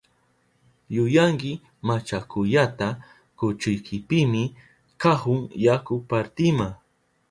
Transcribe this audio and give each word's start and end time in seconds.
¡Yuyanki 0.95 1.51
machakuyata 1.87 2.87
kuchuykipimi 3.37 4.43
kahun 5.01 5.41
yaku 5.65 5.95
partima! 6.09 6.67